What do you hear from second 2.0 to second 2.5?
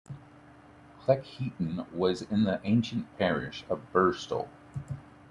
in